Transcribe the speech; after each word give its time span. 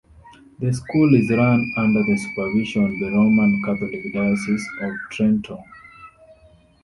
The 0.59 0.73
school 0.73 1.13
is 1.13 1.29
run 1.29 1.63
under 1.77 1.99
the 2.01 2.17
supervision 2.17 2.85
of 2.85 2.89
the 2.97 3.11
Roman 3.15 3.61
Catholic 3.63 4.11
Diocese 4.11 4.67
of 4.81 4.91
Trenton. 5.11 5.63